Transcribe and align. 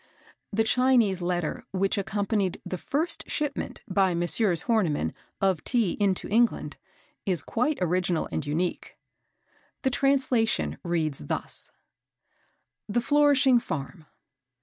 The 0.51 0.63
Chinese 0.63 1.21
letter 1.21 1.63
which 1.69 1.95
accompanied 1.95 2.59
the 2.65 2.79
first 2.79 3.23
shipment, 3.29 3.83
by 3.87 4.15
Messrs. 4.15 4.63
Horniman, 4.63 5.13
of 5.39 5.63
Tea 5.63 5.91
into 5.99 6.27
England, 6.27 6.77
is 7.27 7.43
quite 7.43 7.77
original 7.81 8.27
and 8.31 8.43
unique." 8.43 8.97
The 9.83 9.91
translation 9.91 10.79
reads 10.83 11.27
thus: 11.27 11.69
"The 12.89 12.99
Flourishing 13.01 13.59
Farm. 13.59 14.07